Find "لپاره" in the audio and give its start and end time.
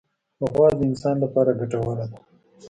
1.23-1.57